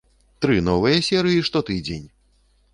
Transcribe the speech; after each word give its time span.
Тры 0.45 0.55
новыя 0.69 0.97
серыі 1.09 1.45
штотыдзень! 1.53 2.07